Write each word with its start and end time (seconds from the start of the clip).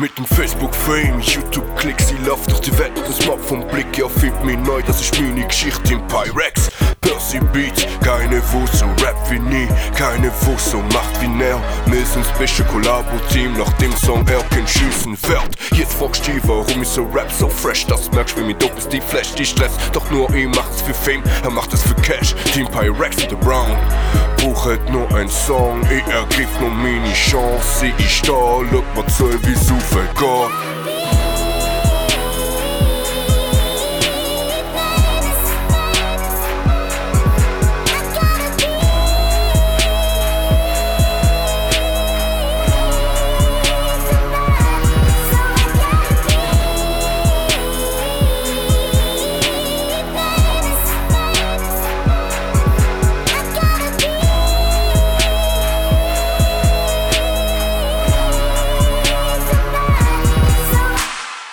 Mit 0.00 0.16
dem 0.16 0.24
Facebook-Fame, 0.24 1.20
YouTube-Klick, 1.20 2.00
sie 2.00 2.16
läuft 2.26 2.50
durch 2.50 2.60
die 2.60 2.78
Welt 2.78 2.96
und 2.96 3.06
das 3.06 3.18
Smartphone 3.18 3.68
Blick, 3.68 3.98
ja, 3.98 4.08
find 4.08 4.42
mich 4.46 4.56
neu, 4.60 4.80
das 4.80 4.98
ist 5.02 5.20
meine 5.20 5.46
Geschichte 5.46 5.92
im 5.92 6.06
Pyrex. 6.06 6.70
Percy 7.10 7.40
Beats, 7.52 7.86
keine 8.04 8.40
wo 8.52 8.64
so 8.66 8.86
Rap 9.04 9.16
wie 9.30 9.40
nie, 9.40 9.66
keine 9.96 10.30
wo 10.42 10.56
so 10.56 10.78
macht 10.94 11.20
wie 11.20 11.26
näher. 11.26 11.60
Wir 11.86 12.06
sind 12.06 12.24
das 12.24 12.38
beste 12.38 12.62
Kollabo-Team, 12.62 13.54
nach 13.58 13.72
dem 13.74 13.92
Song 13.96 14.24
er 14.28 14.42
kein 14.54 14.66
Schießen 14.66 15.16
fährt. 15.16 15.56
Jetzt 15.72 15.94
fragst 15.94 16.26
du 16.28 16.32
warum 16.44 16.82
ich 16.82 16.88
so 16.88 17.02
rap 17.12 17.28
so 17.36 17.48
fresh, 17.48 17.84
das 17.86 18.12
merkst 18.12 18.36
wie 18.36 18.42
mir 18.42 18.54
dope 18.54 18.80
die 18.92 19.00
Flash, 19.00 19.34
die 19.34 19.44
Stress. 19.44 19.72
Doch 19.92 20.08
nur 20.12 20.32
ich 20.32 20.46
macht's 20.46 20.82
für 20.82 20.94
Fame, 20.94 21.24
er 21.42 21.50
macht 21.50 21.72
es 21.72 21.82
für 21.82 21.96
Cash. 21.96 22.36
Team 22.54 22.68
Pyrex 22.68 23.16
und 23.24 23.30
The 23.30 23.36
Brown. 23.36 23.76
Brauchet 24.36 24.88
nur 24.90 25.12
ein 25.12 25.28
Song, 25.28 25.82
ich 25.90 26.14
ergriff 26.14 26.60
nur 26.60 26.70
meine 26.70 27.12
Chance, 27.12 27.92
ich 27.98 28.22
da, 28.22 28.60
look, 28.70 28.84
was 28.94 29.18
soll 29.18 29.36
wie 29.42 29.54
so 29.56 29.74
vergehen. 29.80 30.79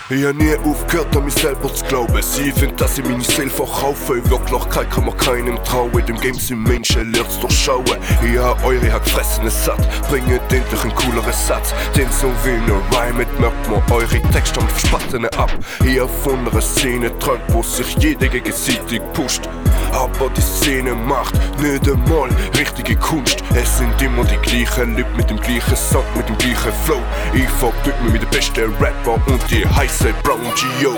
Ich 0.09 0.23
hab 0.23 0.37
nie 0.37 0.55
aufgehört 0.55 1.13
an 1.17 1.25
mich 1.25 1.33
selber 1.33 1.73
zu 1.73 1.83
glauben. 1.83 2.21
Sie 2.21 2.49
find, 2.53 2.79
dass 2.79 2.97
ich 2.97 3.03
meine 3.03 3.21
Seele 3.21 3.49
verkaufe. 3.49 4.13
In 4.13 4.29
Wirklichkeit 4.29 4.89
kann 4.89 5.05
man 5.05 5.17
keinem 5.17 5.61
trauen. 5.65 6.05
Dem 6.05 6.17
Game 6.21 6.35
sind 6.35 6.63
Menschen, 6.63 7.11
lernt's 7.11 7.37
durchschauen. 7.41 7.83
Ich 8.23 8.39
hab 8.39 8.63
eure 8.63 8.89
hat 8.89 9.03
gefressen 9.03 9.49
satt 9.49 9.85
Bringet 10.07 10.41
endlich 10.49 10.81
einen 10.81 10.95
cooleren 10.95 11.33
Satz. 11.33 11.73
Den 11.97 12.09
so 12.09 12.31
wie 12.45 12.51
ne 12.51 12.81
Rhyme 12.91 13.25
merkt 13.37 13.69
man 13.69 13.83
eure 13.91 14.21
Texte 14.31 14.61
und 14.61 14.71
Verspattene 14.71 15.27
ab. 15.33 15.51
Ich 15.83 15.99
hab 15.99 16.09
von 16.23 16.39
einer 16.47 16.61
Szene 16.61 17.11
träumt, 17.19 17.43
wo 17.49 17.61
sich 17.61 17.97
jeder 17.97 18.29
gegenseitig 18.29 19.01
pusht 19.11 19.49
aber 19.91 20.29
die 20.29 20.41
Szene 20.41 20.93
macht 20.93 21.33
nicht 21.59 21.89
einmal 21.89 22.29
richtige 22.57 22.95
Kunst. 22.95 23.43
Es 23.55 23.77
sind 23.77 24.01
immer 24.01 24.23
die 24.25 24.37
gleichen 24.37 24.95
Leute 24.95 25.09
mit 25.15 25.29
dem 25.29 25.39
gleichen 25.39 25.75
Sound, 25.75 26.05
mit 26.15 26.27
dem 26.27 26.37
gleichen 26.37 26.73
Flow. 26.85 27.01
Ich 27.33 27.49
verbünd 27.49 28.03
mich 28.03 28.13
mit 28.13 28.21
dem 28.21 28.29
besten 28.29 28.73
Rapper 28.79 29.19
und 29.27 29.49
die 29.49 29.65
heiße 29.65 30.13
Brown 30.23 30.41
Gio. 30.55 30.97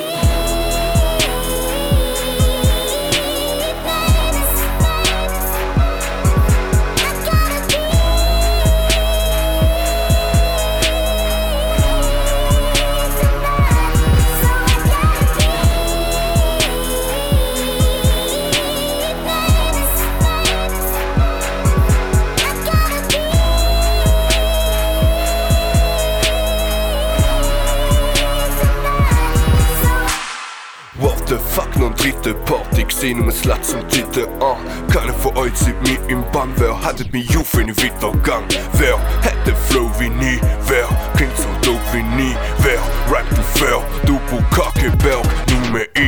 The 31.96 31.96
fuck, 31.96 31.96
noch 31.96 31.96
dritte 31.96 32.34
Party 32.34 32.84
gesehen 32.84 33.22
um 33.22 33.30
es 33.30 33.46
Latz 33.46 33.70
zum 33.70 33.88
Titel 33.88 34.28
an. 34.40 34.58
Keiner 34.92 35.14
von 35.14 35.36
euch 35.38 35.56
sieht 35.56 35.80
mich 35.82 36.00
im 36.08 36.24
Bann, 36.32 36.52
wer 36.58 36.82
hattet 36.82 37.12
mich 37.14 37.38
auf 37.38 37.54
in 37.56 37.68
den 37.68 37.78
Weitergang? 37.78 38.44
Wer 38.74 38.98
hätte 39.22 39.56
Flow 39.70 39.90
wie 40.00 40.10
nie? 40.10 40.40
Wer 40.68 40.88
klingt 41.16 41.38
so 41.38 41.48
dope 41.62 41.80
wie 41.94 42.04
nie? 42.04 42.36
Wer 42.60 42.80
rappt 43.12 43.32
du 43.32 43.42
fair? 43.60 43.82
Du 44.06 44.20
Bukake 44.30 44.92
Berg, 44.98 45.26
nur 45.72 45.82
ich. 45.94 45.99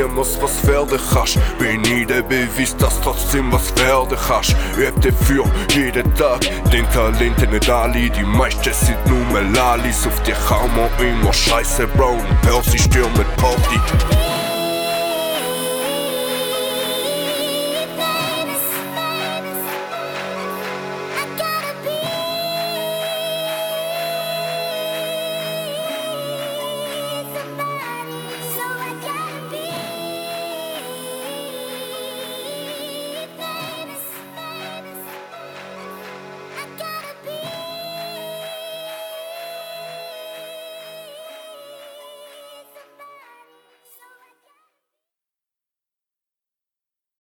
Dass 0.00 0.08
niemals 0.08 0.40
was 0.40 0.66
werden 0.66 0.98
kannst, 1.12 1.38
bin 1.58 1.84
ich 1.84 2.06
der 2.06 2.22
Beweis, 2.22 2.74
dass 2.76 2.98
trotzdem 3.02 3.52
was 3.52 3.76
werden 3.76 4.16
kannst. 4.26 4.56
Üb 4.78 4.98
dafür 5.02 5.44
jeden 5.74 6.14
Tag, 6.14 6.40
den 6.72 6.88
Talenten 6.90 7.50
nicht 7.50 7.68
alle, 7.68 8.08
die 8.08 8.22
meisten 8.22 8.72
sind 8.72 8.98
nur 9.06 9.42
Lalis. 9.52 10.06
Auf 10.06 10.22
die 10.22 10.32
kann 10.32 10.70
man 10.74 10.88
immer 11.06 11.32
scheiße, 11.32 11.86
Bro, 11.88 12.12
und 12.12 12.42
Percy 12.42 12.78
stürmen 12.78 13.26
Party. 13.36 14.39